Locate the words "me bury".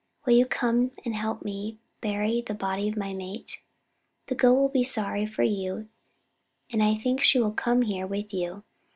1.43-2.41